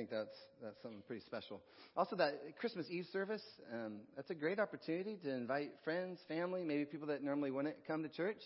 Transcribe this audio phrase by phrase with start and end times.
[0.00, 1.60] think that's that's something pretty special.
[1.94, 6.86] Also, that Christmas Eve service, um, that's a great opportunity to invite friends, family, maybe
[6.86, 8.38] people that normally wouldn't come to church.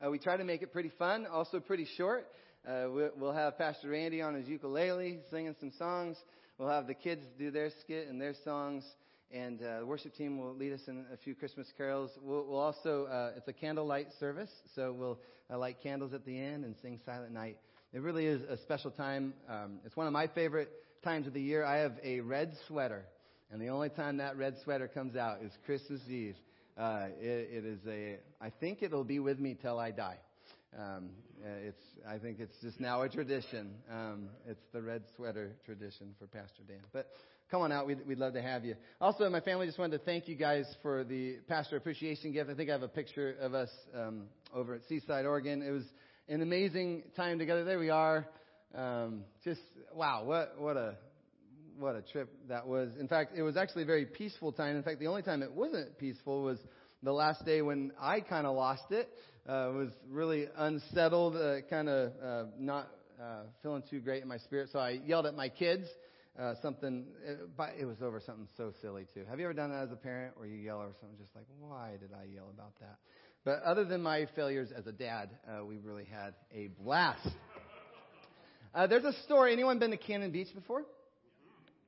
[0.00, 2.28] Uh, we try to make it pretty fun, also pretty short.
[2.64, 6.16] Uh, we'll have Pastor Randy on his ukulele singing some songs.
[6.58, 8.84] We'll have the kids do their skit and their songs,
[9.32, 12.12] and uh, the worship team will lead us in a few Christmas carols.
[12.22, 15.18] We'll, we'll also, uh, it's a candlelight service, so we'll
[15.52, 17.56] uh, light candles at the end and sing Silent Night.
[17.92, 19.34] It really is a special time.
[19.48, 20.70] Um, it's one of my favorite
[21.02, 21.64] times of the year.
[21.64, 23.04] I have a red sweater,
[23.50, 26.36] and the only time that red sweater comes out is Christmas Eve.
[26.76, 30.18] Uh, it, it is a, I think it'll be with me till I die.
[30.78, 31.10] Um,
[31.44, 33.72] uh, it's, I think it's just now a tradition.
[33.90, 36.80] Um, it's the red sweater tradition for Pastor Dan.
[36.92, 37.08] But
[37.50, 37.86] come on out.
[37.86, 38.76] We'd, we'd love to have you.
[39.00, 42.50] Also, my family just wanted to thank you guys for the pastor appreciation gift.
[42.50, 44.24] I think I have a picture of us um,
[44.54, 45.62] over at Seaside, Oregon.
[45.62, 45.84] It was
[46.28, 47.64] an amazing time together.
[47.64, 48.26] There we are.
[48.74, 49.60] Um, just
[49.94, 50.94] wow, what what a
[51.78, 52.90] what a trip that was.
[53.00, 54.76] In fact, it was actually a very peaceful time.
[54.76, 56.58] In fact, the only time it wasn't peaceful was
[57.02, 59.08] the last day when I kind of lost it.
[59.48, 62.90] Uh, was really unsettled, uh, kind of uh, not
[63.20, 64.68] uh, feeling too great in my spirit.
[64.72, 65.86] So I yelled at my kids.
[66.38, 69.24] Uh, something, uh, but it was over something so silly too.
[69.28, 71.44] Have you ever done that as a parent, where you yell over something just like,
[71.58, 72.98] "Why did I yell about that?"
[73.44, 77.28] But other than my failures as a dad, uh, we really had a blast.
[78.74, 79.48] Uh, there's a store.
[79.48, 80.84] Anyone been to Cannon Beach before?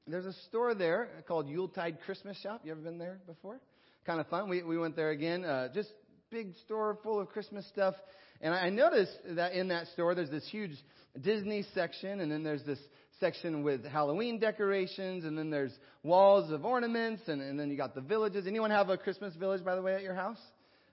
[0.07, 2.63] There's a store there called Yuletide Christmas Shop.
[2.65, 3.61] You ever been there before?
[4.05, 4.49] Kind of fun.
[4.49, 5.45] We we went there again.
[5.45, 5.91] Uh, just
[6.31, 7.95] big store full of Christmas stuff.
[8.41, 10.73] And I noticed that in that store there's this huge
[11.21, 12.81] Disney section, and then there's this
[13.21, 17.95] section with Halloween decorations, and then there's walls of ornaments, and, and then you got
[17.95, 18.49] the villages.
[18.49, 20.41] Anyone have a Christmas village, by the way, at your house?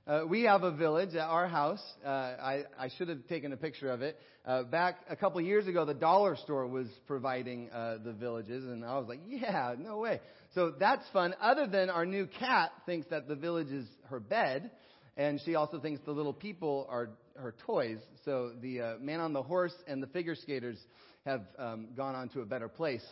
[0.10, 1.84] Uh, we have a village at our house.
[2.04, 4.18] Uh, I, I should have taken a picture of it.
[4.44, 8.84] Uh, back a couple years ago, the dollar store was providing uh, the villages, and
[8.84, 10.20] I was like, yeah, no way.
[10.56, 11.36] So that's fun.
[11.40, 14.72] Other than our new cat thinks that the village is her bed,
[15.16, 18.00] and she also thinks the little people are her toys.
[18.26, 20.80] So the uh, man on the horse and the figure skaters
[21.28, 23.06] have um, gone on to a better place.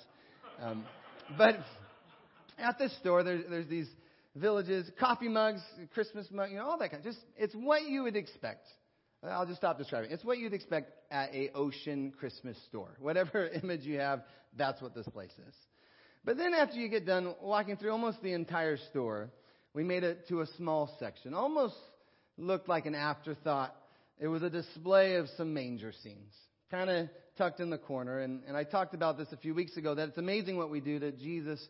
[0.60, 0.84] Um,
[1.38, 1.60] but
[2.58, 3.88] at this store, there's, there's these
[4.38, 5.62] villages, coffee mugs,
[5.94, 7.06] Christmas mugs, you know, all that kind.
[7.06, 8.68] Of, just it's what you would expect.
[9.24, 10.12] I'll just stop describing.
[10.12, 12.96] It's what you'd expect at a ocean Christmas store.
[13.00, 14.22] Whatever image you have,
[14.56, 15.56] that's what this place is.
[16.24, 19.30] But then after you get done walking through almost the entire store,
[19.74, 21.34] we made it to a small section.
[21.34, 21.76] Almost
[22.38, 23.76] looked like an afterthought.
[24.20, 26.34] It was a display of some manger scenes,
[26.70, 28.20] kind of tucked in the corner.
[28.20, 30.80] And, and I talked about this a few weeks ago that it's amazing what we
[30.80, 31.66] do to Jesus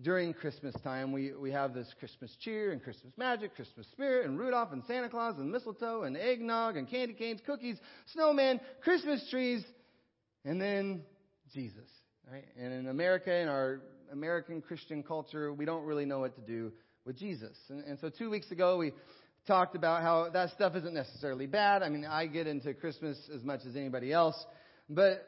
[0.00, 4.38] during Christmas time, we, we have this Christmas cheer and Christmas magic, Christmas spirit, and
[4.38, 7.76] Rudolph and Santa Claus and mistletoe and eggnog and candy canes, cookies,
[8.12, 9.62] snowman, Christmas trees,
[10.44, 11.02] and then
[11.52, 11.88] Jesus.
[12.30, 12.44] Right?
[12.58, 13.80] And in America, in our
[14.12, 16.72] American Christian culture, we don't really know what to do
[17.04, 17.56] with Jesus.
[17.68, 18.92] And, and so two weeks ago, we
[19.46, 21.82] talked about how that stuff isn't necessarily bad.
[21.82, 24.36] I mean, I get into Christmas as much as anybody else,
[24.88, 25.26] but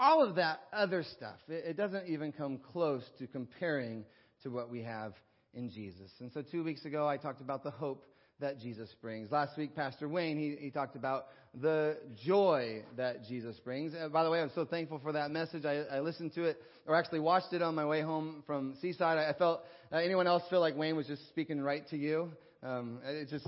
[0.00, 4.04] all of that other stuff, it, it doesn't even come close to comparing
[4.42, 5.12] to what we have
[5.52, 6.10] in Jesus.
[6.20, 8.06] And so two weeks ago, I talked about the hope
[8.40, 9.30] that Jesus brings.
[9.30, 11.26] Last week, Pastor Wayne, he, he talked about
[11.60, 13.92] the joy that Jesus brings.
[13.94, 15.66] Uh, by the way, I'm so thankful for that message.
[15.66, 19.18] I, I listened to it, or actually watched it on my way home from Seaside.
[19.18, 19.60] I, I felt,
[19.92, 22.30] uh, anyone else feel like Wayne was just speaking right to you?
[22.62, 23.46] Um, it just,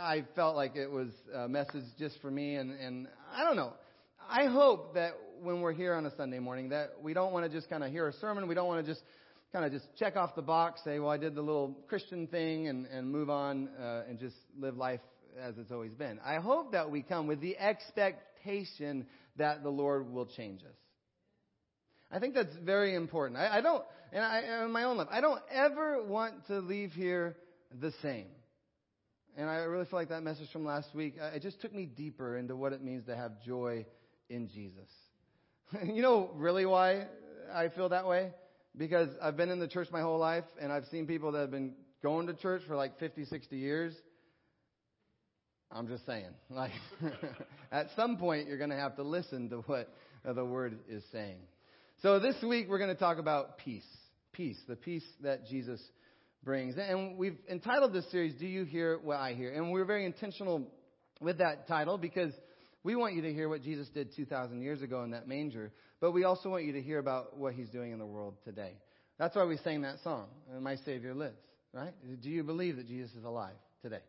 [0.00, 3.74] I felt like it was a message just for me, and, and I don't know.
[4.28, 5.12] I hope that
[5.42, 7.90] when we're here on a Sunday morning that we don't want to just kind of
[7.90, 8.46] hear a sermon.
[8.48, 9.02] We don't want to just
[9.52, 12.68] kind of just check off the box, say, well, I did the little Christian thing
[12.68, 15.00] and, and move on uh, and just live life
[15.40, 16.18] as it's always been.
[16.24, 19.06] I hope that we come with the expectation
[19.36, 20.76] that the Lord will change us.
[22.10, 23.38] I think that's very important.
[23.40, 26.92] I, I don't, and I, in my own life, I don't ever want to leave
[26.92, 27.36] here
[27.80, 28.26] the same.
[29.36, 31.86] And I really feel like that message from last week, uh, it just took me
[31.86, 33.84] deeper into what it means to have joy
[34.28, 34.88] in Jesus.
[35.84, 37.06] you know really why
[37.52, 38.32] I feel that way?
[38.76, 41.50] Because I've been in the church my whole life and I've seen people that have
[41.50, 43.94] been going to church for like 50, 60 years.
[45.70, 46.72] I'm just saying, like,
[47.72, 49.88] at some point you're going to have to listen to what
[50.24, 51.38] the word is saying.
[52.02, 53.86] So this week we're going to talk about peace.
[54.32, 55.80] Peace, the peace that Jesus
[56.42, 56.74] brings.
[56.76, 59.52] And we've entitled this series, Do You Hear What I Hear?
[59.52, 60.68] And we're very intentional
[61.20, 62.32] with that title because
[62.84, 66.12] we want you to hear what Jesus did 2,000 years ago in that manger, but
[66.12, 68.74] we also want you to hear about what he's doing in the world today.
[69.18, 70.26] That's why we sang that song,
[70.60, 71.38] My Savior Lives,
[71.72, 71.94] right?
[72.22, 74.00] Do you believe that Jesus is alive today?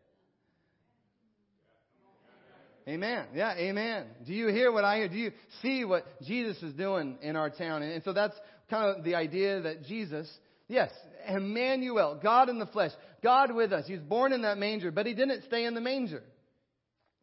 [2.88, 3.26] Amen.
[3.34, 4.06] Yeah, amen.
[4.24, 5.08] Do you hear what I hear?
[5.08, 7.82] Do you see what Jesus is doing in our town?
[7.82, 8.36] And, so that's
[8.70, 10.30] kind of the idea that Jesus,
[10.68, 10.90] yes,
[11.28, 12.92] Emmanuel, God in the flesh,
[13.24, 13.86] God with us.
[13.86, 16.22] He was born in that manger, but he didn't stay in the manger.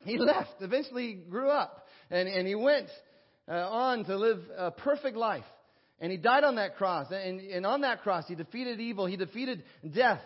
[0.04, 0.62] He left.
[0.62, 2.90] Eventually, he grew up and, and he went
[3.48, 5.46] uh, on to live a perfect life.
[6.00, 7.08] And he died on that cross.
[7.12, 9.06] And, and on that cross, he defeated evil.
[9.06, 10.22] He defeated death.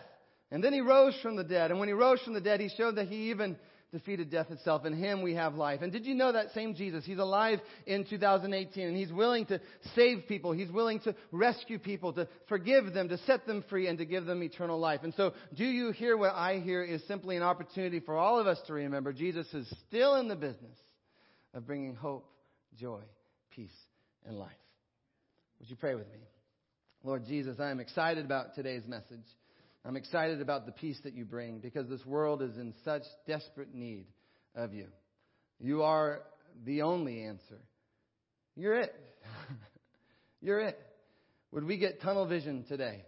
[0.50, 1.70] And then he rose from the dead.
[1.70, 3.56] And when he rose from the dead, he showed that he even
[3.92, 4.84] defeated death itself.
[4.84, 5.80] In him we have life.
[5.82, 7.04] And did you know that same Jesus?
[7.04, 9.60] He's alive in 2018 and he's willing to
[9.94, 10.52] save people.
[10.52, 14.26] He's willing to rescue people, to forgive them, to set them free, and to give
[14.26, 15.00] them eternal life.
[15.02, 18.46] And so, do you hear what I hear is simply an opportunity for all of
[18.46, 20.76] us to remember Jesus is still in the business
[21.54, 22.30] of bringing hope,
[22.78, 23.00] joy,
[23.50, 23.70] peace,
[24.26, 24.50] and life.
[25.58, 26.18] Would you pray with me?
[27.02, 29.24] Lord Jesus, I am excited about today's message.
[29.84, 33.74] I'm excited about the peace that you bring because this world is in such desperate
[33.74, 34.06] need
[34.54, 34.86] of you.
[35.60, 36.22] You are
[36.64, 37.60] the only answer.
[38.56, 38.94] You're it.
[40.40, 40.78] You're it.
[41.52, 43.04] Would we get tunnel vision today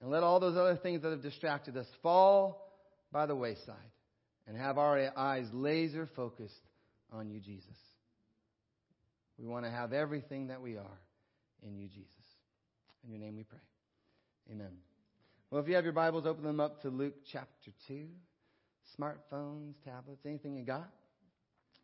[0.00, 2.72] and let all those other things that have distracted us fall
[3.12, 3.76] by the wayside
[4.46, 6.60] and have our eyes laser focused
[7.12, 7.76] on you, Jesus?
[9.38, 11.00] We want to have everything that we are
[11.62, 12.12] in you, Jesus.
[13.04, 13.60] In your name we pray.
[14.50, 14.87] Amen.
[15.50, 18.06] Well, if you have your Bibles, open them up to Luke chapter 2.
[19.00, 20.90] Smartphones, tablets, anything you got.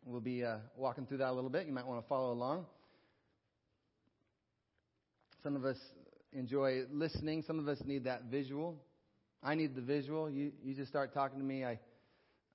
[0.05, 1.65] We'll be uh, walking through that a little bit.
[1.65, 2.67] You might want to follow along.
[5.41, 5.77] Some of us
[6.31, 7.41] enjoy listening.
[7.41, 8.79] Some of us need that visual.
[9.41, 10.29] I need the visual.
[10.29, 11.65] You, you just start talking to me.
[11.65, 11.79] I,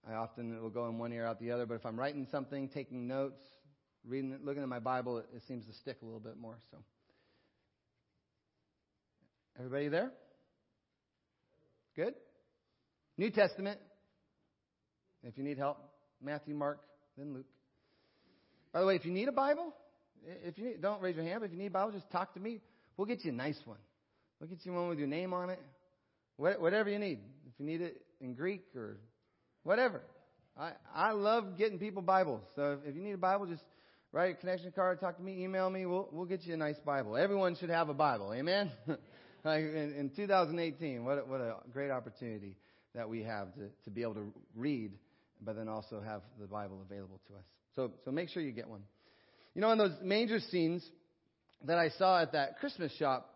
[0.08, 1.66] I often will go in one ear out the other.
[1.66, 3.42] But if I'm writing something, taking notes,
[4.06, 6.58] reading, looking at my Bible, it, it seems to stick a little bit more.
[6.70, 6.76] So,
[9.58, 10.12] everybody there?
[11.96, 12.14] Good?
[13.16, 13.78] New Testament.
[15.22, 15.78] If you need help,
[16.22, 16.80] Matthew, Mark,
[17.18, 17.46] then Luke.
[18.72, 19.74] By the way, if you need a Bible,
[20.44, 22.34] if you need, don't raise your hand, but if you need a Bible, just talk
[22.34, 22.60] to me.
[22.96, 23.78] We'll get you a nice one.
[24.38, 25.60] We'll get you one with your name on it.
[26.36, 27.18] Whatever you need.
[27.46, 28.96] If you need it in Greek or
[29.62, 30.00] whatever.
[30.58, 32.42] I, I love getting people Bibles.
[32.56, 33.62] So if you need a Bible, just
[34.12, 35.84] write a connection card, talk to me, email me.
[35.86, 37.16] We'll, we'll get you a nice Bible.
[37.16, 38.32] Everyone should have a Bible.
[38.34, 38.70] Amen?
[39.44, 42.56] Like in, in 2018, what a, what a great opportunity
[42.94, 44.92] that we have to, to be able to read,
[45.40, 47.44] but then also have the Bible available to us.
[47.76, 48.82] So, so make sure you get one.
[49.54, 50.84] You know, in those manger scenes
[51.64, 53.28] that I saw at that Christmas shop,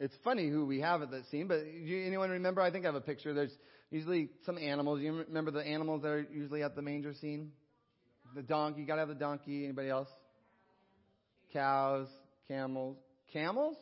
[0.00, 2.60] it's funny who we have at that scene, but anyone remember?
[2.60, 3.34] I think I have a picture.
[3.34, 3.54] There's
[3.90, 5.00] usually some animals.
[5.00, 7.50] You remember the animals that are usually at the manger scene?
[8.34, 8.82] The donkey.
[8.82, 9.64] You gotta have the donkey.
[9.64, 10.08] Anybody else?
[11.52, 12.06] Cows,
[12.46, 12.96] camels.
[13.32, 13.76] Camels?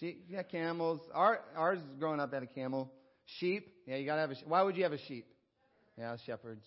[0.00, 1.00] Sheep, yeah, camels.
[1.12, 2.92] Our, ours growing up had a camel.
[3.38, 4.34] Sheep, yeah, you gotta have a.
[4.46, 5.26] Why would you have a sheep?
[5.98, 6.64] Yeah, shepherds.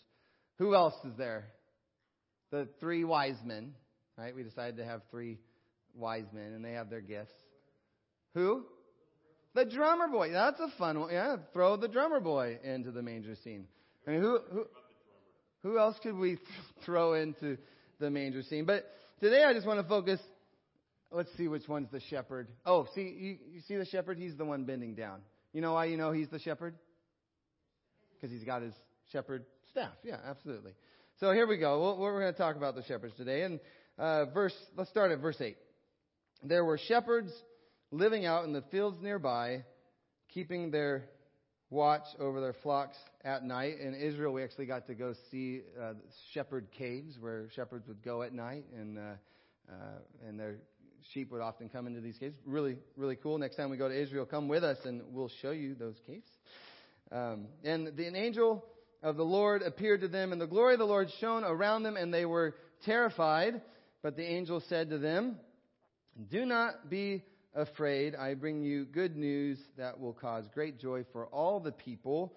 [0.57, 1.45] Who else is there?
[2.51, 3.74] The three wise men,
[4.18, 4.36] right?
[4.36, 5.39] We decided to have three
[5.95, 7.31] wise men, and they have their gifts.
[8.33, 8.66] Who?
[9.56, 10.31] The drummer boy.
[10.31, 11.12] That's a fun one.
[11.12, 13.66] Yeah, throw the drummer boy into the manger scene.
[14.06, 14.66] I mean, who who
[15.63, 16.38] who else could we
[16.86, 17.57] throw into
[18.00, 18.66] the manger scene?
[18.66, 18.86] But
[19.22, 20.19] today, I just want to focus
[21.12, 22.48] Let's see which one's the shepherd.
[22.66, 24.18] Oh, see, you, you see the shepherd?
[24.18, 25.19] He's the one bending down.
[25.52, 26.75] You know why you know he's the shepherd?
[28.13, 28.74] Because he's got his
[29.12, 29.92] shepherd staff.
[30.04, 30.72] Yeah, absolutely.
[31.19, 31.98] So here we go.
[32.00, 33.44] We're going to talk about the shepherds today.
[33.44, 33.60] And
[33.98, 35.58] uh, verse, let's start at verse 8.
[36.44, 37.31] There were shepherds
[37.92, 39.66] living out in the fields nearby,
[40.33, 41.09] keeping their
[41.69, 43.80] watch over their flocks at night.
[43.81, 45.94] In Israel, we actually got to go see uh,
[46.33, 49.02] shepherd caves where shepherds would go at night and uh,
[49.69, 50.57] uh, and their
[51.14, 52.36] sheep would often come into these caves.
[52.46, 53.38] Really, really cool.
[53.38, 56.30] Next time we go to Israel, come with us and we'll show you those caves.
[57.12, 58.64] Um, and the, an angel
[59.04, 61.98] of the Lord appeared to them, and the glory of the Lord shone around them,
[61.98, 62.56] and they were
[62.86, 63.62] terrified.
[64.02, 65.38] But the angel said to them,
[66.30, 68.16] Do not be afraid.
[68.16, 72.34] I bring you good news that will cause great joy for all the people.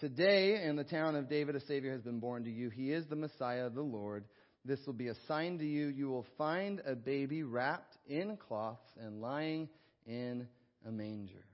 [0.00, 2.68] Today, in the town of David, a Savior has been born to you.
[2.70, 4.24] He is the Messiah, the Lord.
[4.64, 5.88] This will be a sign to you.
[5.88, 9.68] You will find a baby wrapped in cloths and lying
[10.06, 10.46] in
[10.86, 11.44] a manger.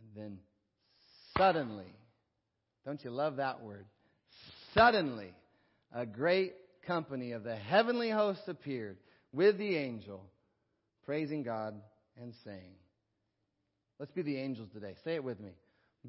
[0.00, 0.38] And then
[1.38, 1.94] suddenly,
[2.84, 3.86] don't you love that word?
[4.74, 5.32] Suddenly,
[5.94, 6.54] a great
[6.86, 8.98] company of the heavenly hosts appeared
[9.32, 10.22] with the angel,
[11.04, 11.74] praising God
[12.20, 12.74] and saying,
[13.98, 14.96] Let's be the angels today.
[15.04, 15.52] Say it with me.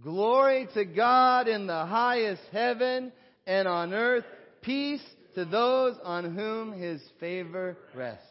[0.02, 3.12] Glory to God in the highest heaven
[3.46, 4.26] and on earth,
[4.64, 5.04] peace
[5.36, 8.26] to those on whom his favor rests.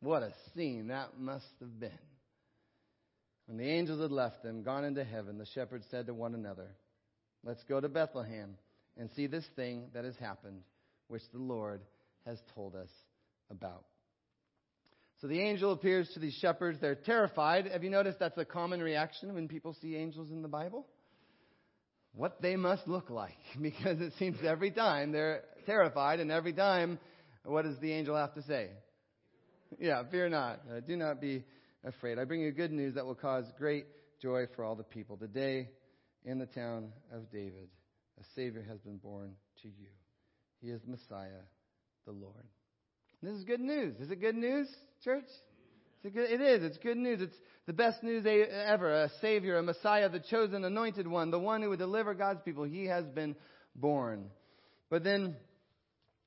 [0.00, 1.90] What a scene that must have been.
[3.46, 6.68] When the angels had left them, gone into heaven, the shepherds said to one another,
[7.44, 8.56] Let's go to Bethlehem
[8.98, 10.62] and see this thing that has happened,
[11.08, 11.80] which the Lord
[12.24, 12.88] has told us
[13.50, 13.84] about.
[15.20, 16.78] So the angel appears to these shepherds.
[16.80, 17.66] They're terrified.
[17.68, 20.86] Have you noticed that's a common reaction when people see angels in the Bible?
[22.12, 23.36] What they must look like.
[23.60, 26.98] Because it seems every time they're terrified, and every time,
[27.44, 28.70] what does the angel have to say?
[29.78, 30.60] Yeah, fear not.
[30.70, 31.44] Uh, do not be
[31.84, 32.18] afraid.
[32.18, 33.86] I bring you good news that will cause great
[34.22, 35.16] joy for all the people.
[35.16, 35.68] Today,
[36.24, 37.68] in the town of David,
[38.20, 39.32] a Savior has been born
[39.62, 39.88] to you.
[40.62, 41.42] He is Messiah,
[42.06, 42.44] the Lord.
[43.22, 43.96] This is good news.
[44.00, 44.68] Is it good news,
[45.04, 45.26] church?
[46.02, 46.62] It's good, it is.
[46.62, 47.20] It's good news.
[47.20, 49.04] It's the best news ever.
[49.04, 52.64] A Savior, a Messiah, the chosen, anointed one, the one who would deliver God's people.
[52.64, 53.36] He has been
[53.74, 54.30] born.
[54.88, 55.36] But then,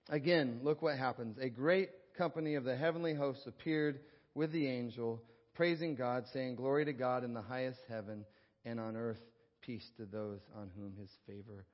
[0.09, 1.37] again, look what happens.
[1.39, 3.99] A great company of the heavenly hosts appeared
[4.35, 5.21] with the angel,
[5.55, 8.25] praising God, saying, Glory to God in the highest heaven,
[8.65, 9.19] and on earth
[9.61, 11.65] peace to those on whom his favor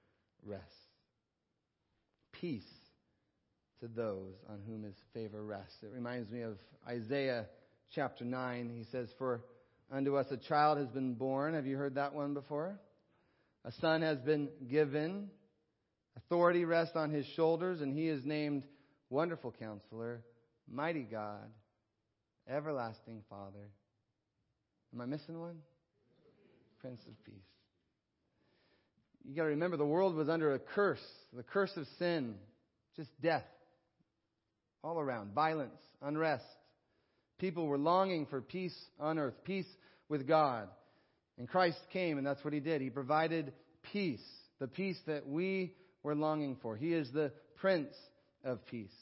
[0.46, 0.70] rests.
[2.32, 2.64] Peace
[3.80, 5.78] to those on whom his favor rests.
[5.84, 7.46] It reminds me of Isaiah
[7.94, 8.70] chapter 9.
[8.76, 9.42] He says, For
[9.92, 11.54] unto us a child has been born.
[11.54, 12.80] Have you heard that one before?
[13.64, 15.30] A son has been given.
[16.18, 18.64] Authority rests on his shoulders, and he is named
[19.10, 20.24] Wonderful Counselor,
[20.68, 21.50] Mighty God,
[22.50, 23.70] Everlasting Father.
[24.94, 25.58] Am I missing one?
[26.80, 27.36] Prince of Peace.
[29.24, 31.04] You got to remember the world was under a curse,
[31.34, 32.36] the curse of sin,
[32.96, 33.44] just death
[34.84, 36.46] all around violence, unrest.
[37.40, 39.68] People were longing for peace on earth, peace
[40.10, 40.70] with God.
[41.38, 42.82] And Christ came, and that's what He did.
[42.82, 43.52] He provided
[43.92, 44.24] peace,
[44.60, 45.74] the peace that we
[46.06, 46.78] were longing for.
[46.78, 47.94] He is the Prince
[48.44, 48.94] of Peace.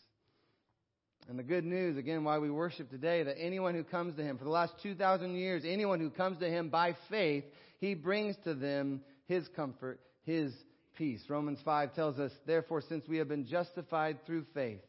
[1.29, 4.38] And the good news, again, why we worship today, that anyone who comes to Him,
[4.38, 7.43] for the last 2,000 years, anyone who comes to Him by faith,
[7.79, 10.53] He brings to them His comfort, His
[10.98, 11.22] peace.
[11.27, 14.81] Romans 5 tells us, therefore, since we have been justified through faith,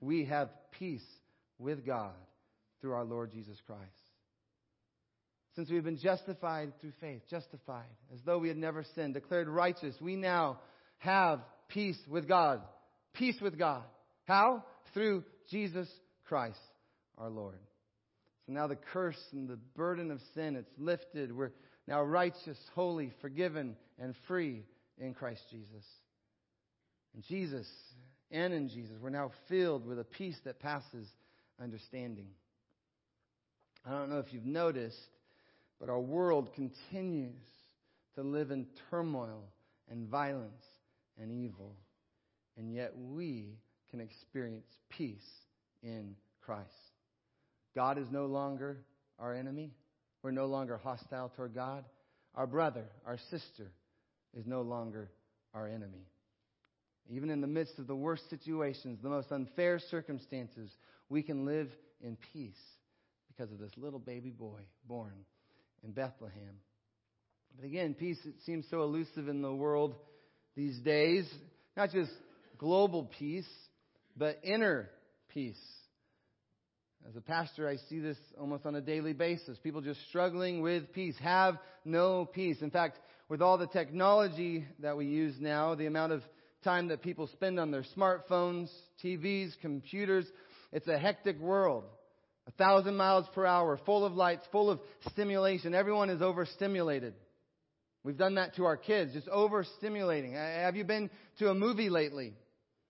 [0.00, 1.04] we have peace
[1.58, 2.12] with God
[2.80, 3.82] through our Lord Jesus Christ.
[5.56, 9.94] Since we've been justified through faith, justified as though we had never sinned, declared righteous,
[10.00, 10.60] we now
[10.98, 12.60] have peace with God.
[13.14, 13.84] Peace with God.
[14.26, 14.64] How?
[14.94, 15.88] Through Jesus
[16.26, 16.58] Christ,
[17.16, 17.58] our Lord.
[18.46, 21.34] So now the curse and the burden of sin, it's lifted.
[21.34, 21.52] We're
[21.86, 24.64] now righteous, holy, forgiven, and free
[24.98, 25.84] in Christ Jesus.
[27.14, 27.66] And Jesus
[28.30, 28.96] and in Jesus.
[29.00, 31.06] We're now filled with a peace that passes
[31.62, 32.28] understanding.
[33.86, 34.98] I don't know if you've noticed,
[35.80, 37.40] but our world continues
[38.16, 39.44] to live in turmoil
[39.90, 40.64] and violence
[41.20, 41.76] and evil.
[42.56, 43.58] And yet we
[43.90, 45.28] can experience peace
[45.82, 46.68] in Christ.
[47.74, 48.78] God is no longer
[49.18, 49.72] our enemy.
[50.22, 51.84] We're no longer hostile toward God.
[52.34, 53.72] Our brother, our sister,
[54.36, 55.10] is no longer
[55.54, 56.06] our enemy.
[57.10, 60.70] Even in the midst of the worst situations, the most unfair circumstances,
[61.08, 61.68] we can live
[62.00, 62.60] in peace
[63.28, 65.14] because of this little baby boy born
[65.82, 66.56] in Bethlehem.
[67.56, 69.94] But again, peace it seems so elusive in the world
[70.58, 71.24] these days.
[71.76, 72.10] Not just
[72.58, 73.48] global peace,
[74.16, 74.90] but inner
[75.32, 75.56] peace.
[77.08, 79.56] As a pastor, I see this almost on a daily basis.
[79.62, 82.60] People just struggling with peace, have no peace.
[82.60, 82.98] In fact,
[83.28, 86.22] with all the technology that we use now, the amount of
[86.64, 88.68] time that people spend on their smartphones,
[89.02, 90.26] TVs, computers.
[90.72, 91.84] It's a hectic world.
[92.48, 94.80] A thousand miles per hour, full of lights, full of
[95.12, 95.72] stimulation.
[95.72, 97.14] Everyone is overstimulated.
[98.04, 100.32] We've done that to our kids, just overstimulating.
[100.34, 102.34] Have you been to a movie lately?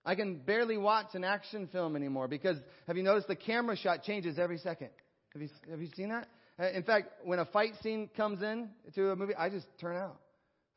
[0.05, 4.03] I can barely watch an action film anymore because have you noticed the camera shot
[4.03, 4.89] changes every second?
[5.33, 6.27] Have you, have you seen that?
[6.59, 9.95] Uh, in fact, when a fight scene comes in to a movie, I just turn
[9.95, 10.19] out.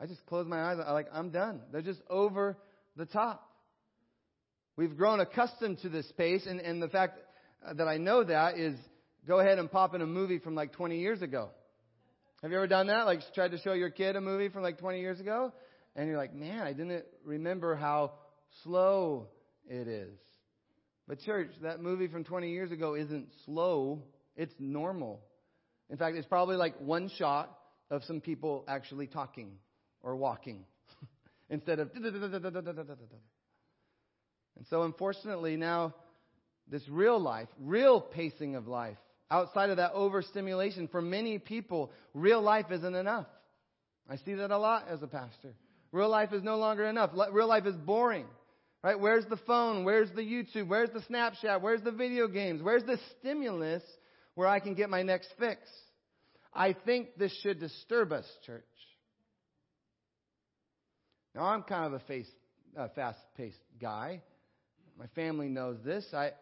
[0.01, 0.79] I just close my eyes.
[0.85, 1.61] I like, I'm done.
[1.71, 2.57] They're just over
[2.97, 3.49] the top.
[4.77, 7.19] We've grown accustomed to this pace, and, and the fact
[7.77, 8.75] that I know that is
[9.27, 11.51] go ahead and pop in a movie from like 20 years ago.
[12.43, 13.07] Have you ever done that?
[13.07, 15.53] Like tried to show your kid a movie from like 20 years ago?
[15.95, 18.13] And you're like, man, I didn't remember how
[18.65, 19.29] slow
[19.69, 20.19] it is.
[21.07, 24.03] But church, that movie from 20 years ago isn't slow.
[24.37, 25.21] It's normal.
[25.91, 27.57] In fact, it's probably like one shot
[27.91, 29.53] of some people actually talking
[30.01, 30.65] or walking
[31.51, 31.91] instead of.
[34.55, 35.95] And so, unfortunately, now
[36.69, 38.99] this real life, real pacing of life,
[39.33, 43.27] outside of that overstimulation, for many people, real life isn't enough.
[44.09, 45.55] I see that a lot as a pastor.
[45.91, 47.11] Real life is no longer enough.
[47.33, 48.27] Real life is boring.
[48.85, 48.99] Right?
[48.99, 49.85] Where's the phone?
[49.85, 50.69] Where's the YouTube?
[50.69, 51.63] Where's the Snapchat?
[51.63, 52.63] Where's the video games?
[52.63, 53.83] Where's the stimulus
[54.35, 55.61] where I can get my next fix?
[56.53, 58.65] I think this should disturb us, church.
[61.35, 62.25] Now, I'm kind of a
[62.79, 64.21] uh, fast-paced guy.
[64.99, 66.05] My family knows this.
[66.13, 66.33] I,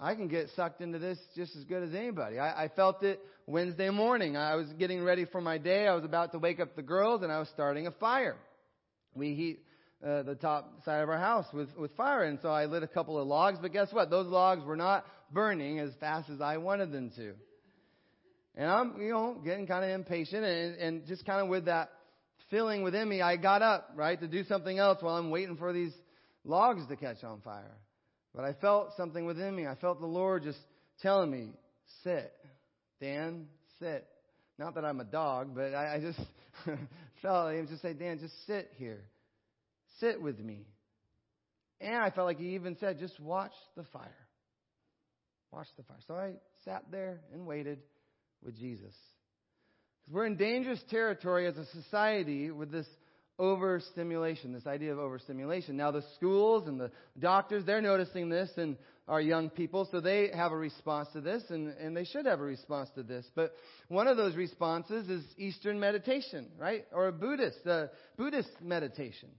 [0.00, 2.38] I can get sucked into this just as good as anybody.
[2.38, 4.36] I, I felt it Wednesday morning.
[4.36, 5.88] I was getting ready for my day.
[5.88, 8.36] I was about to wake up the girls and I was starting a fire.
[9.14, 9.64] We heat
[10.06, 12.24] uh, the top side of our house with, with fire.
[12.24, 14.10] And so I lit a couple of logs, but guess what?
[14.10, 17.34] Those logs were not burning as fast as I wanted them to.
[18.54, 21.90] And I'm, you know, getting kind of impatient and, and just kind of with that
[22.50, 25.72] feeling within me, I got up, right, to do something else while I'm waiting for
[25.72, 25.92] these
[26.44, 27.76] logs to catch on fire.
[28.38, 29.66] But I felt something within me.
[29.66, 30.60] I felt the Lord just
[31.02, 31.48] telling me,
[32.04, 32.32] sit.
[33.00, 33.48] Dan,
[33.80, 34.06] sit.
[34.60, 36.20] Not that I'm a dog, but I, I just
[37.22, 39.02] felt him just say, Dan, just sit here.
[39.98, 40.68] Sit with me.
[41.80, 44.28] And I felt like he even said, just watch the fire.
[45.50, 45.98] Watch the fire.
[46.06, 47.80] So I sat there and waited
[48.44, 48.94] with Jesus.
[50.04, 52.86] Because we're in dangerous territory as a society with this
[53.38, 55.76] overstimulation, this idea of overstimulation.
[55.76, 58.76] Now, the schools and the doctors, they're noticing this in
[59.06, 62.40] our young people, so they have a response to this, and, and they should have
[62.40, 63.24] a response to this.
[63.34, 63.52] But
[63.88, 66.84] one of those responses is Eastern meditation, right?
[66.92, 69.30] Or a Buddhist, uh, Buddhist meditation.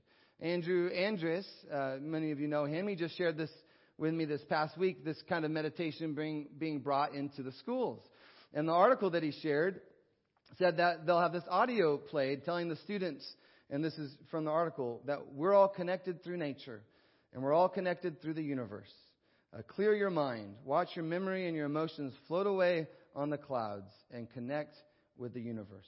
[0.42, 3.52] Andrew Andrus, uh, many of you know him, he just shared this
[3.98, 8.02] with me this past week, this kind of meditation being, being brought into the schools.
[8.54, 9.82] And the article that he shared
[10.58, 13.26] said that they'll have this audio played telling the students
[13.70, 16.82] and this is from the article, that we're all connected through nature
[17.34, 18.92] and we're all connected through the universe.
[19.54, 20.56] Uh, clear your mind.
[20.64, 24.76] Watch your memory and your emotions float away on the clouds and connect
[25.18, 25.88] with the universe.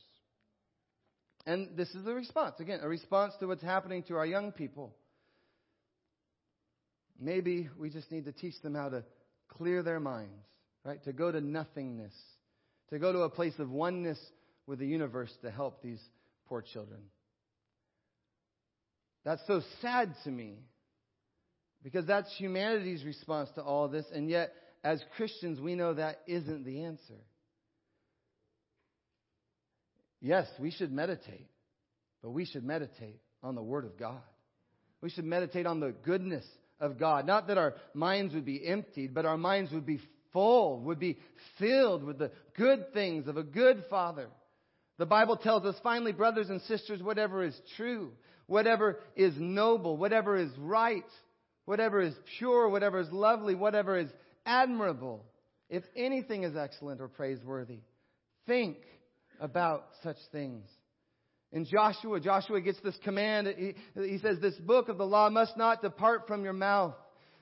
[1.45, 2.55] And this is a response.
[2.59, 4.95] Again, a response to what's happening to our young people.
[7.19, 9.03] Maybe we just need to teach them how to
[9.47, 10.45] clear their minds,
[10.83, 11.03] right?
[11.05, 12.13] To go to nothingness,
[12.89, 14.19] to go to a place of oneness
[14.67, 16.01] with the universe to help these
[16.47, 17.01] poor children.
[19.23, 20.55] That's so sad to me
[21.83, 26.65] because that's humanity's response to all this, and yet, as Christians, we know that isn't
[26.65, 27.19] the answer.
[30.21, 31.49] Yes, we should meditate,
[32.21, 34.21] but we should meditate on the Word of God.
[35.01, 36.45] We should meditate on the goodness
[36.79, 37.25] of God.
[37.25, 39.99] Not that our minds would be emptied, but our minds would be
[40.31, 41.17] full, would be
[41.57, 44.27] filled with the good things of a good Father.
[44.97, 48.11] The Bible tells us, finally, brothers and sisters, whatever is true,
[48.51, 51.05] whatever is noble, whatever is right,
[51.63, 54.09] whatever is pure, whatever is lovely, whatever is
[54.45, 55.23] admirable,
[55.69, 57.79] if anything is excellent or praiseworthy,
[58.45, 58.75] think
[59.39, 60.67] about such things.
[61.53, 63.47] In Joshua, Joshua gets this command.
[63.57, 66.95] He, he says, This book of the law must not depart from your mouth.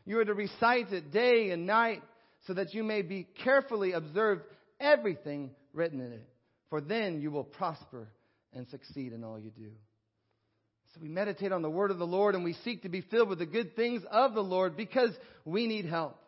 [0.06, 2.04] You are to recite it day and night
[2.46, 4.42] so that you may be carefully observe
[4.80, 6.28] everything written in it.
[6.70, 8.10] For then you will prosper
[8.54, 9.72] and succeed in all you do.
[10.94, 13.30] So we meditate on the word of the Lord and we seek to be filled
[13.30, 15.12] with the good things of the Lord because
[15.46, 16.20] we need help.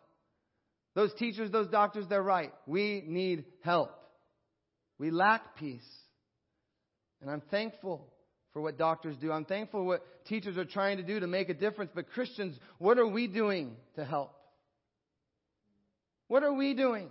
[0.94, 2.52] Those teachers, those doctors, they're right.
[2.66, 3.90] We need help.
[4.98, 5.80] We lack peace.
[7.20, 8.06] And I'm thankful
[8.52, 9.32] for what doctors do.
[9.32, 11.90] I'm thankful for what teachers are trying to do to make a difference.
[11.94, 14.32] But Christians, what are we doing to help?
[16.28, 17.08] What are we doing?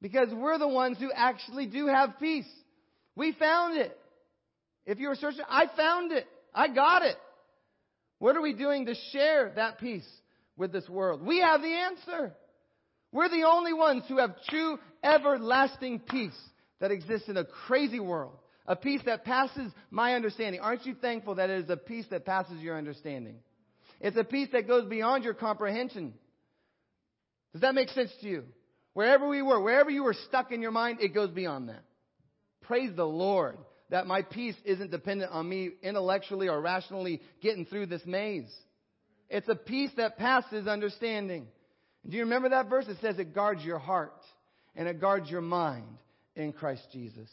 [0.00, 2.48] Because we're the ones who actually do have peace.
[3.14, 3.97] We found it.
[4.88, 6.26] If you were searching, I found it.
[6.54, 7.16] I got it.
[8.20, 10.08] What are we doing to share that peace
[10.56, 11.24] with this world?
[11.24, 12.32] We have the answer.
[13.12, 16.36] We're the only ones who have true, everlasting peace
[16.80, 18.32] that exists in a crazy world.
[18.66, 20.62] A peace that passes my understanding.
[20.62, 23.36] Aren't you thankful that it is a peace that passes your understanding?
[24.00, 26.14] It's a peace that goes beyond your comprehension.
[27.52, 28.44] Does that make sense to you?
[28.94, 31.84] Wherever we were, wherever you were stuck in your mind, it goes beyond that.
[32.62, 33.58] Praise the Lord
[33.90, 38.52] that my peace isn't dependent on me intellectually or rationally getting through this maze.
[39.30, 41.46] It's a peace that passes understanding.
[42.08, 42.86] Do you remember that verse?
[42.88, 44.20] It says it guards your heart
[44.74, 45.98] and it guards your mind
[46.36, 47.28] in Christ Jesus.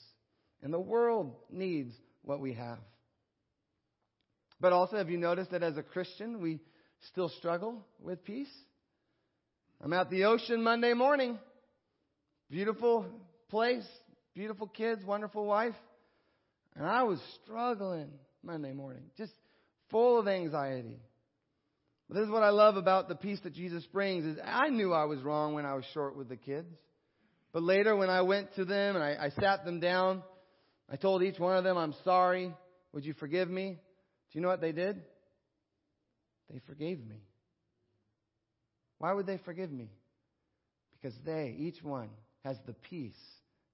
[0.61, 2.79] And the world needs what we have.
[4.59, 6.59] But also, have you noticed that as a Christian, we
[7.11, 8.51] still struggle with peace?
[9.81, 11.37] I'm at the ocean Monday morning.
[12.49, 13.05] Beautiful
[13.49, 13.85] place,
[14.33, 15.75] beautiful kids, wonderful wife.
[16.75, 18.09] And I was struggling
[18.43, 19.33] Monday morning, just
[19.89, 20.99] full of anxiety.
[22.07, 24.93] But this is what I love about the peace that Jesus brings is I knew
[24.93, 26.67] I was wrong when I was short with the kids.
[27.51, 30.21] But later when I went to them and I, I sat them down,
[30.91, 32.53] I told each one of them, I'm sorry.
[32.93, 33.79] Would you forgive me?
[34.31, 35.01] Do you know what they did?
[36.51, 37.23] They forgave me.
[38.99, 39.89] Why would they forgive me?
[40.91, 42.09] Because they, each one,
[42.43, 43.17] has the peace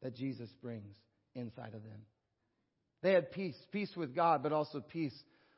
[0.02, 0.96] that Jesus brings
[1.36, 2.02] inside of them.
[3.02, 5.18] They had peace, peace with God, but also peace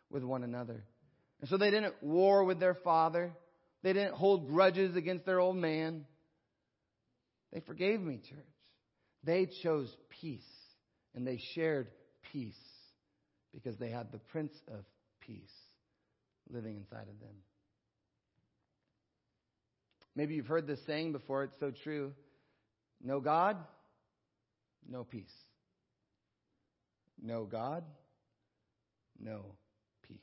[0.09, 0.83] with one another.
[1.41, 3.33] And so they didn't war with their father.
[3.81, 6.05] They didn't hold grudges against their old man.
[7.51, 8.39] They forgave me, church.
[9.23, 10.41] They chose peace
[11.15, 11.87] and they shared
[12.31, 12.55] peace
[13.53, 14.83] because they had the Prince of
[15.21, 15.53] Peace
[16.49, 17.35] living inside of them.
[20.15, 22.13] Maybe you've heard this saying before, it's so true.
[23.01, 23.57] No God,
[24.89, 25.33] no peace.
[27.25, 27.85] No God,
[29.17, 29.45] no
[30.05, 30.19] peace.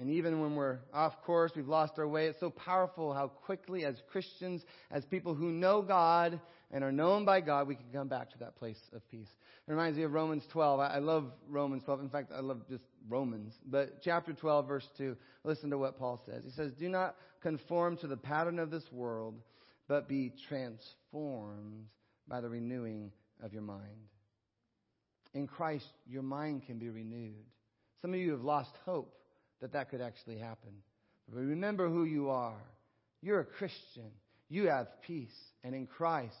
[0.00, 3.84] And even when we're off course, we've lost our way, it's so powerful how quickly,
[3.84, 8.08] as Christians, as people who know God and are known by God, we can come
[8.08, 9.28] back to that place of peace.
[9.66, 10.80] It reminds me of Romans 12.
[10.80, 12.00] I love Romans 12.
[12.00, 13.54] In fact, I love just Romans.
[13.66, 16.44] But chapter 12, verse 2, listen to what Paul says.
[16.44, 19.34] He says, Do not conform to the pattern of this world,
[19.88, 21.86] but be transformed
[22.28, 23.10] by the renewing
[23.42, 23.82] of your mind.
[25.34, 27.44] In Christ, your mind can be renewed.
[28.02, 29.14] Some of you have lost hope
[29.60, 30.70] that that could actually happen.
[31.28, 32.62] But remember who you are.
[33.20, 34.10] You're a Christian.
[34.48, 35.34] You have peace.
[35.62, 36.36] And in Christ,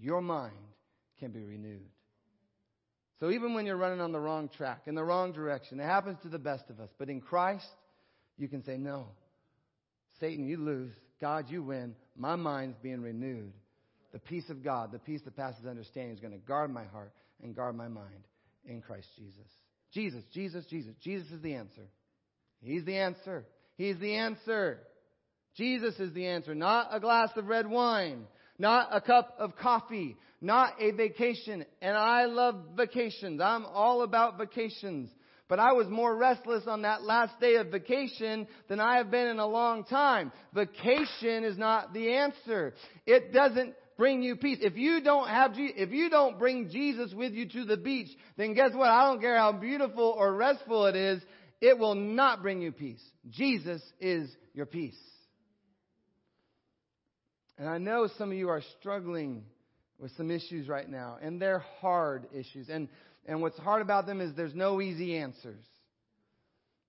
[0.00, 0.54] your mind
[1.20, 1.88] can be renewed.
[3.20, 6.18] So even when you're running on the wrong track, in the wrong direction, it happens
[6.22, 6.90] to the best of us.
[6.98, 7.68] But in Christ,
[8.36, 9.06] you can say, no.
[10.18, 10.92] Satan, you lose.
[11.20, 11.94] God, you win.
[12.16, 13.52] My mind's being renewed.
[14.12, 17.12] The peace of God, the peace that passes understanding, is going to guard my heart
[17.42, 18.26] and guard my mind
[18.66, 19.48] in Christ Jesus.
[19.92, 20.94] Jesus, Jesus, Jesus.
[21.02, 21.88] Jesus is the answer.
[22.62, 23.44] He's the answer.
[23.76, 24.80] He's the answer.
[25.56, 26.54] Jesus is the answer.
[26.54, 28.26] Not a glass of red wine.
[28.58, 30.16] Not a cup of coffee.
[30.40, 31.64] Not a vacation.
[31.80, 33.40] And I love vacations.
[33.40, 35.10] I'm all about vacations.
[35.48, 39.26] But I was more restless on that last day of vacation than I have been
[39.28, 40.32] in a long time.
[40.54, 42.72] Vacation is not the answer.
[43.04, 44.58] It doesn't bring you peace.
[44.60, 48.54] If you don't have, if you don't bring Jesus with you to the beach, then
[48.54, 48.88] guess what?
[48.88, 51.22] I don't care how beautiful or restful it is.
[51.60, 53.02] It will not bring you peace.
[53.30, 54.98] Jesus is your peace.
[57.58, 59.44] And I know some of you are struggling
[59.98, 62.68] with some issues right now, and they're hard issues.
[62.68, 62.88] And,
[63.26, 65.64] and what's hard about them is there's no easy answers.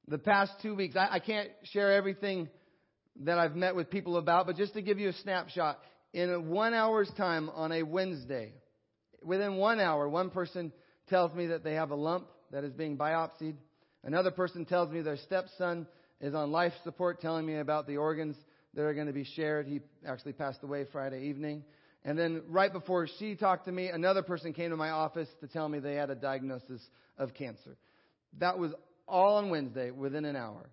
[0.07, 2.49] The past two weeks, I, I can't share everything
[3.21, 5.79] that I've met with people about, but just to give you a snapshot,
[6.13, 8.53] in one hour's time on a Wednesday,
[9.21, 10.71] within one hour, one person
[11.09, 13.55] tells me that they have a lump that is being biopsied.
[14.03, 15.87] Another person tells me their stepson
[16.21, 18.35] is on life support, telling me about the organs
[18.75, 19.67] that are going to be shared.
[19.67, 21.63] He actually passed away Friday evening.
[22.05, 25.47] And then right before she talked to me, another person came to my office to
[25.47, 26.81] tell me they had a diagnosis
[27.17, 27.77] of cancer.
[28.39, 28.71] That was
[29.07, 30.69] all on Wednesday within an hour.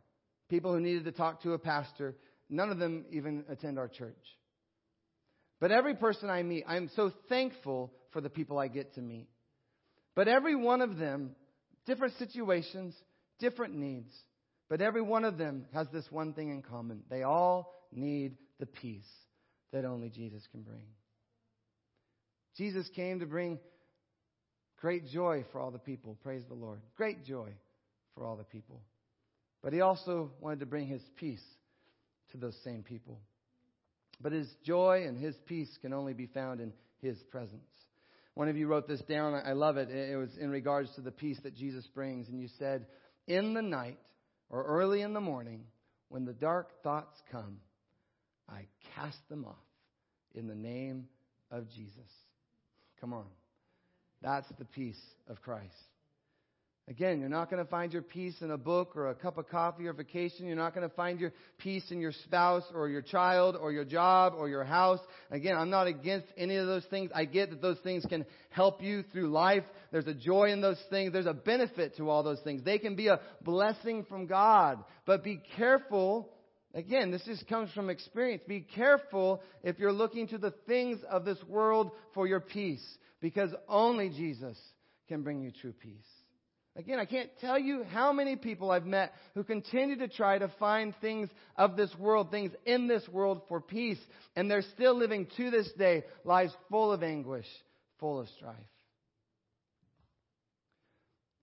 [0.48, 2.16] People who needed to talk to a pastor,
[2.48, 4.16] none of them even attend our church.
[5.60, 9.28] But every person I meet, I'm so thankful for the people I get to meet.
[10.16, 11.36] But every one of them,
[11.86, 12.94] different situations,
[13.38, 14.12] different needs,
[14.68, 17.02] but every one of them has this one thing in common.
[17.10, 19.08] They all need the peace
[19.72, 20.86] that only Jesus can bring.
[22.56, 23.58] Jesus came to bring
[24.80, 26.16] great joy for all the people.
[26.22, 26.80] Praise the Lord.
[26.96, 27.50] Great joy
[28.14, 28.80] for all the people.
[29.62, 31.42] But he also wanted to bring his peace
[32.32, 33.20] to those same people.
[34.20, 37.62] But his joy and his peace can only be found in his presence.
[38.34, 39.34] One of you wrote this down.
[39.34, 39.90] I love it.
[39.90, 42.28] It was in regards to the peace that Jesus brings.
[42.28, 42.86] And you said,
[43.26, 43.98] in the night
[44.48, 45.64] or early in the morning,
[46.08, 47.58] when the dark thoughts come,
[48.48, 49.56] I cast them off
[50.34, 51.06] in the name
[51.50, 52.10] of Jesus.
[53.00, 53.26] Come on.
[54.22, 55.72] That's the peace of Christ.
[56.90, 59.48] Again, you're not going to find your peace in a book or a cup of
[59.48, 60.48] coffee or vacation.
[60.48, 63.84] You're not going to find your peace in your spouse or your child or your
[63.84, 64.98] job or your house.
[65.30, 67.12] Again, I'm not against any of those things.
[67.14, 69.62] I get that those things can help you through life.
[69.92, 71.12] There's a joy in those things.
[71.12, 72.64] There's a benefit to all those things.
[72.64, 74.82] They can be a blessing from God.
[75.06, 76.28] But be careful.
[76.74, 78.42] Again, this just comes from experience.
[78.48, 82.84] Be careful if you're looking to the things of this world for your peace
[83.20, 84.58] because only Jesus
[85.06, 86.19] can bring you true peace.
[86.76, 90.48] Again, I can't tell you how many people I've met who continue to try to
[90.60, 93.98] find things of this world, things in this world for peace,
[94.36, 97.46] and they're still living to this day lives full of anguish,
[97.98, 98.54] full of strife.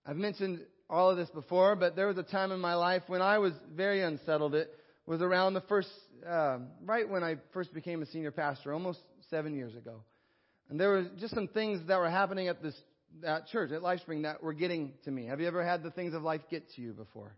[0.06, 3.20] I've mentioned all of this before, but there was a time in my life when
[3.20, 4.54] I was very unsettled.
[4.54, 4.70] It
[5.04, 5.90] was around the first,
[6.26, 10.02] uh, right when I first became a senior pastor, almost seven years ago.
[10.70, 12.74] And there were just some things that were happening at this
[13.24, 15.26] at church, at LifeSpring, that were getting to me.
[15.26, 17.34] Have you ever had the things of life get to you before?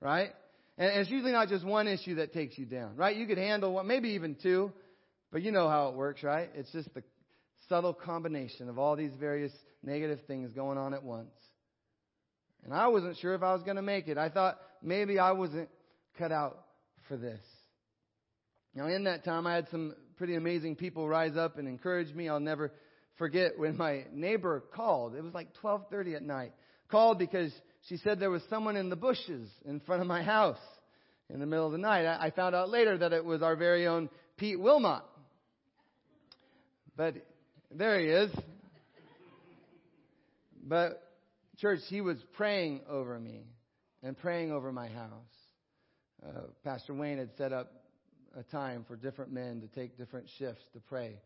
[0.00, 0.30] Right?
[0.76, 3.16] And it's usually not just one issue that takes you down, right?
[3.16, 4.72] You could handle one, maybe even two,
[5.32, 6.48] but you know how it works, right?
[6.54, 7.02] It's just the
[7.68, 11.34] subtle combination of all these various negative things going on at once.
[12.64, 14.18] And I wasn't sure if I was going to make it.
[14.18, 15.68] I thought maybe I wasn't
[16.16, 16.64] cut out
[17.08, 17.40] for this.
[18.74, 22.28] Now, in that time, I had some pretty amazing people rise up and encourage me.
[22.28, 22.72] I'll never
[23.18, 25.14] forget when my neighbor called.
[25.14, 26.52] It was like 12:30 at night.
[26.88, 27.52] Called because
[27.88, 30.58] she said there was someone in the bushes in front of my house
[31.28, 32.06] in the middle of the night.
[32.06, 35.02] I found out later that it was our very own Pete Wilmot.
[36.96, 37.14] But
[37.70, 38.30] there he is.
[40.62, 41.02] But
[41.58, 43.44] church, he was praying over me
[44.02, 45.10] and praying over my house.
[46.26, 47.72] Uh, Pastor Wayne had set up
[48.36, 51.18] a time for different men to take different shifts to pray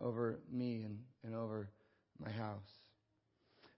[0.00, 1.68] over me and, and over
[2.18, 2.60] my house.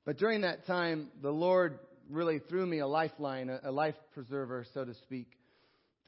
[0.04, 4.64] But during that time, the Lord really threw me a lifeline, a, a life preserver,
[4.72, 5.28] so to speak.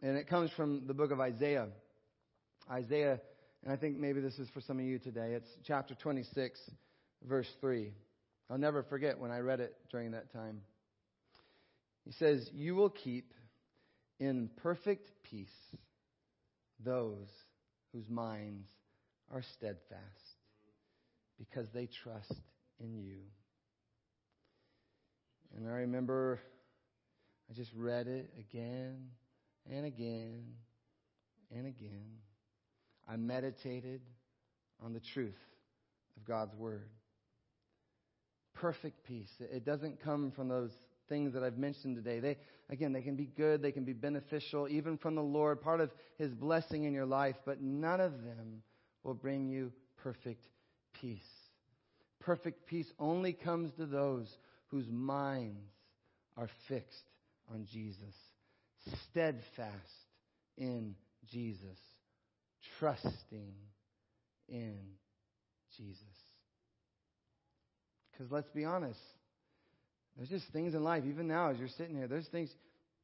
[0.03, 1.69] And it comes from the book of Isaiah.
[2.71, 3.21] Isaiah,
[3.65, 5.33] and I think maybe this is for some of you today.
[5.33, 6.61] It's chapter 26,
[7.27, 7.93] verse 3.
[8.51, 10.61] I'll never forget when I read it during that time.
[12.05, 13.35] He says, You will keep
[14.21, 15.49] in perfect peace
[16.85, 17.29] those
[17.93, 18.69] whose minds
[19.33, 20.39] are steadfast
[21.39, 22.41] because they trust
[22.81, 23.19] in you.
[25.57, 26.41] And I remember
[27.51, 29.09] I just read it again
[29.71, 30.45] and again
[31.55, 32.19] and again.
[33.09, 34.03] I meditated
[34.85, 35.39] on the truth
[36.17, 36.91] of God's Word.
[38.55, 39.31] Perfect peace.
[39.41, 40.73] It doesn't come from those
[41.09, 42.21] things that I've mentioned today.
[42.21, 42.37] They,
[42.69, 45.91] again, they can be good, they can be beneficial, even from the Lord, part of
[46.19, 48.63] His blessing in your life, but none of them
[49.09, 50.47] will bring you perfect
[51.01, 51.23] peace.
[52.21, 54.29] Perfect peace only comes to those
[54.67, 55.73] whose minds
[56.37, 56.95] are fixed
[57.51, 58.15] on Jesus,
[59.09, 59.73] steadfast
[60.59, 60.95] in
[61.33, 61.79] Jesus,
[62.79, 63.55] trusting
[64.51, 64.77] in
[65.79, 66.03] Jesus.
[68.13, 69.01] Because let's be honest,
[70.19, 72.51] there's just things in life, even now as you're sitting here, there's things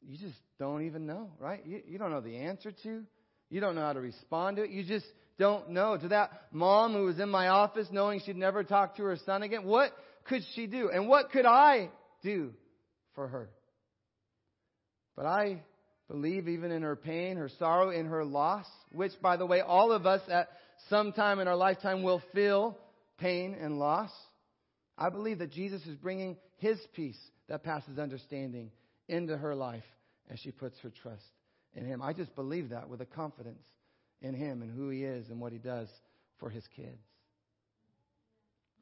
[0.02, 1.64] you just don't even know, right?
[1.64, 3.04] You, you don't know the answer to.
[3.48, 4.70] You don't know how to respond to it.
[4.70, 5.06] You just
[5.38, 5.96] don't know.
[5.96, 9.42] To that mom who was in my office knowing she'd never talk to her son
[9.42, 9.92] again, what
[10.24, 10.90] could she do?
[10.90, 11.90] And what could I
[12.22, 12.52] do
[13.14, 13.50] for her?
[15.16, 15.62] But I
[16.08, 19.92] believe even in her pain, her sorrow, in her loss, which by the way, all
[19.92, 20.48] of us at
[20.88, 22.78] some time in our lifetime will feel
[23.18, 24.10] pain and loss.
[24.98, 27.18] I believe that Jesus is bringing his peace
[27.48, 28.70] that passes understanding
[29.08, 29.84] into her life
[30.30, 31.22] as she puts her trust
[31.74, 32.02] in him.
[32.02, 33.64] I just believe that with a confidence
[34.24, 35.88] in him and who he is and what he does
[36.38, 37.02] for his kids.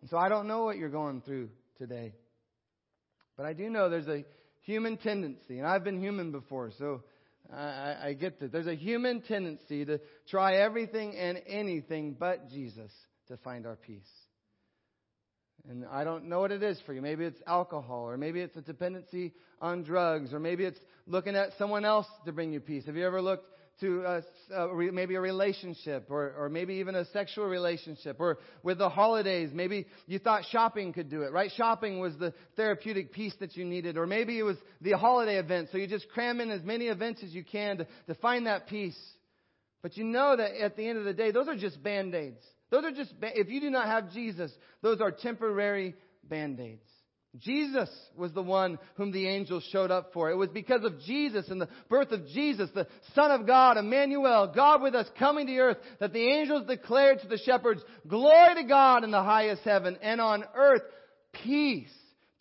[0.00, 2.14] And so I don't know what you're going through today.
[3.36, 4.24] But I do know there's a
[4.62, 7.02] human tendency, and I've been human before, so
[7.52, 8.52] I, I get that.
[8.52, 12.92] There's a human tendency to try everything and anything but Jesus
[13.28, 14.10] to find our peace.
[15.68, 17.00] And I don't know what it is for you.
[17.00, 21.50] Maybe it's alcohol, or maybe it's a dependency on drugs, or maybe it's looking at
[21.58, 22.86] someone else to bring you peace.
[22.86, 23.46] Have you ever looked
[23.80, 24.22] to a,
[24.92, 29.86] maybe a relationship, or, or maybe even a sexual relationship, or with the holidays, maybe
[30.06, 31.50] you thought shopping could do it, right?
[31.56, 35.68] Shopping was the therapeutic piece that you needed, or maybe it was the holiday event,
[35.72, 38.68] so you just cram in as many events as you can to, to find that
[38.68, 38.98] peace.
[39.82, 42.42] But you know that at the end of the day, those are just band aids.
[42.70, 46.86] Those are just, if you do not have Jesus, those are temporary band aids.
[47.38, 50.30] Jesus was the one whom the angels showed up for.
[50.30, 54.52] It was because of Jesus and the birth of Jesus, the Son of God, Emmanuel,
[54.54, 58.64] God with us coming to earth, that the angels declared to the shepherds, Glory to
[58.64, 60.82] God in the highest heaven, and on earth,
[61.44, 61.88] peace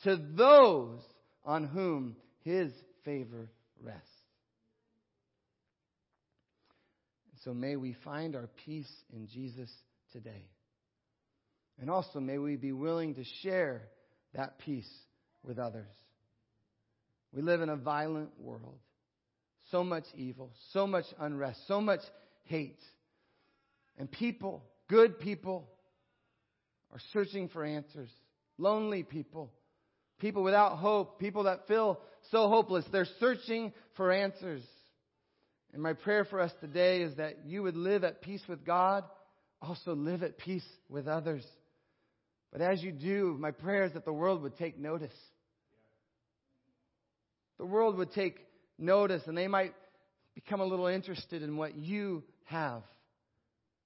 [0.04, 0.99] to those
[1.45, 2.73] on whom his
[3.06, 3.49] favor
[3.82, 4.08] rests.
[7.45, 9.69] So may we find our peace in Jesus
[10.12, 10.49] today.
[11.80, 13.84] And also, may we be willing to share
[14.34, 14.89] that peace
[15.44, 15.88] with others.
[17.34, 18.80] We live in a violent world.
[19.72, 22.02] So much evil, so much unrest, so much
[22.44, 22.82] hate.
[23.98, 25.70] And people, good people,
[26.91, 28.10] are searching for answers.
[28.58, 29.50] Lonely people,
[30.20, 34.62] people without hope, people that feel so hopeless, they're searching for answers.
[35.74, 39.06] And my prayer for us today is that you would live at peace with God
[39.62, 41.46] also live at peace with others.
[42.52, 45.16] But as you do, my prayer is that the world would take notice.
[47.58, 48.40] The world would take
[48.78, 49.74] notice and they might
[50.36, 52.84] become a little interested in what you have.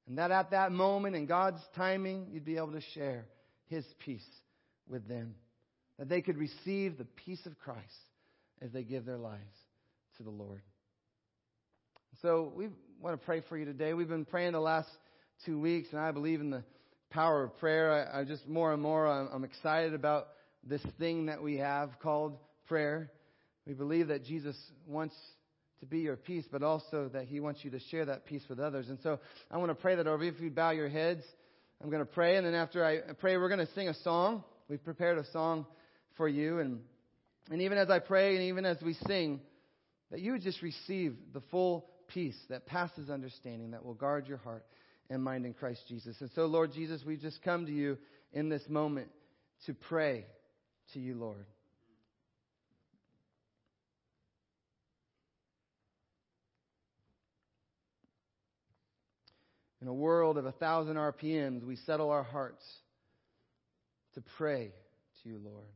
[0.07, 3.25] And that at that moment, in God's timing, you'd be able to share
[3.67, 4.25] His peace
[4.87, 5.35] with them.
[5.97, 7.81] That they could receive the peace of Christ
[8.61, 9.41] as they give their lives
[10.17, 10.61] to the Lord.
[12.21, 12.67] So we
[13.01, 13.93] want to pray for you today.
[13.93, 14.89] We've been praying the last
[15.45, 16.63] two weeks, and I believe in the
[17.09, 18.09] power of prayer.
[18.13, 20.27] I, I just more and more I'm, I'm excited about
[20.63, 22.37] this thing that we have called
[22.67, 23.11] prayer.
[23.65, 24.55] We believe that Jesus
[24.87, 25.15] wants
[25.79, 28.59] to be your peace, but also that He wants you to share that peace with
[28.59, 28.89] others.
[28.89, 29.19] And so
[29.51, 30.31] I want to pray that over you.
[30.31, 31.23] If you bow your heads,
[31.81, 34.43] I'm going to pray, and then after I pray, we're going to sing a song.
[34.69, 35.65] We've prepared a song
[36.15, 36.79] for you, and
[37.51, 39.39] and even as I pray, and even as we sing,
[40.09, 44.37] that you would just receive the full peace that passes understanding, that will guard your
[44.37, 44.65] heart
[45.09, 46.15] and mind in Christ Jesus.
[46.19, 47.97] And so, Lord Jesus, we just come to you
[48.33, 49.09] in this moment
[49.65, 50.25] to pray
[50.93, 51.45] to you, Lord.
[59.81, 62.63] In a world of a thousand RPMs, we settle our hearts
[64.15, 64.71] to pray
[65.21, 65.67] to you, Lord.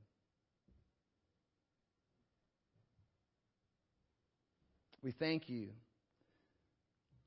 [5.04, 5.68] We thank you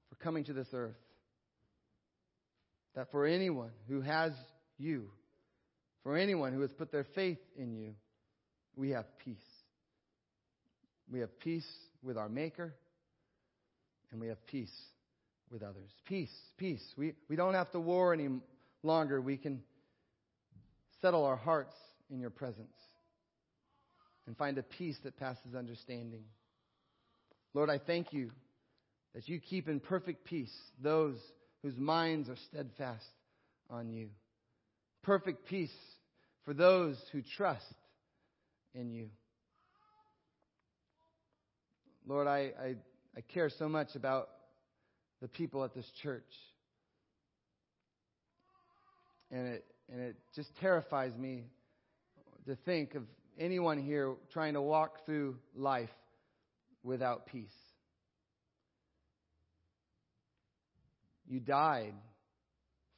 [0.09, 0.97] for coming to this earth.
[2.95, 4.33] That for anyone who has
[4.79, 5.09] you,
[6.03, 7.95] for anyone who has put their faith in you,
[8.77, 9.37] we have peace.
[11.11, 11.67] We have peace
[12.03, 12.75] with our Maker,
[14.11, 14.73] and we have peace
[15.51, 15.91] with others.
[16.07, 16.83] Peace, peace.
[16.97, 18.29] We, we don't have to war any
[18.83, 19.21] longer.
[19.21, 19.63] We can
[21.01, 21.75] settle our hearts
[22.11, 22.75] in your presence
[24.27, 26.25] and find a peace that passes understanding.
[27.55, 28.31] Lord, I thank you
[29.15, 30.53] that you keep in perfect peace
[30.83, 31.17] those
[31.63, 33.05] whose minds are steadfast
[33.71, 34.09] on you.
[35.03, 35.71] Perfect peace
[36.45, 37.75] for those who trust
[38.75, 39.09] in you.
[42.07, 42.75] Lord, I, I,
[43.17, 44.29] I care so much about
[45.21, 46.23] the people at this church.
[49.31, 51.45] And it, and it just terrifies me
[52.47, 53.05] to think of
[53.39, 55.89] anyone here trying to walk through life
[56.83, 57.49] without peace.
[61.33, 61.95] You died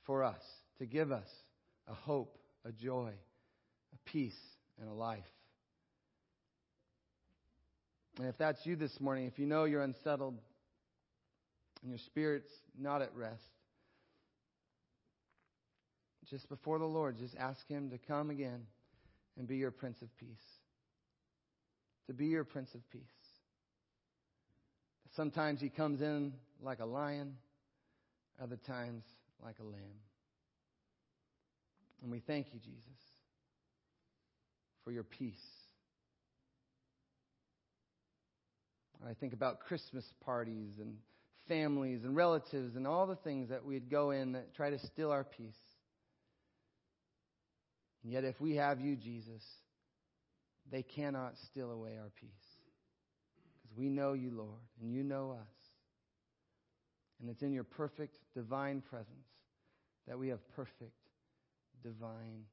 [0.07, 0.43] for us
[0.81, 1.29] to give us
[1.87, 4.35] a hope, a joy, a peace,
[4.81, 5.23] and a life.
[8.19, 10.35] And if that's you this morning, if you know you're unsettled,
[11.83, 13.41] and your spirit's not at rest,
[16.29, 18.67] just before the Lord, just ask Him to come again
[19.39, 20.27] and be your Prince of Peace.
[22.09, 23.01] To be your Prince of Peace.
[25.15, 27.37] Sometimes He comes in like a lion,
[28.43, 29.05] other times
[29.43, 30.01] like a lamb.
[32.03, 33.01] And we thank you, Jesus,
[34.85, 35.35] for your peace.
[39.09, 40.97] I think about Christmas parties and
[41.49, 45.11] families and relatives and all the things that we'd go in that try to steal
[45.11, 45.59] our peace.
[48.03, 49.43] And yet, if we have you, Jesus,
[50.71, 52.31] they cannot steal away our peace.
[53.63, 55.64] Because we know you, Lord, and you know us.
[57.21, 59.29] And it's in your perfect divine presence
[60.07, 61.09] that we have perfect
[61.83, 62.45] divine